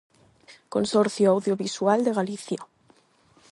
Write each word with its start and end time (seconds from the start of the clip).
Consorcio 0.75 1.27
Audiovisual 1.35 1.99
de 2.05 2.15
Galicia. 2.19 2.61